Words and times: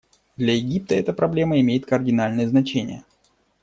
Для 0.35 0.55
Египта 0.57 0.95
эта 0.95 1.13
проблема 1.13 1.59
имеет 1.59 1.85
кардинальное 1.85 2.47
значение. 2.47 3.03